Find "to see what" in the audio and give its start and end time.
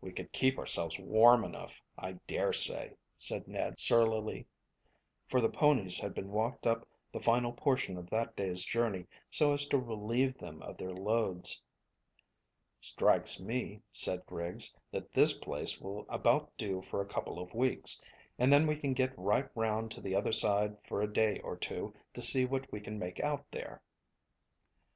22.12-22.70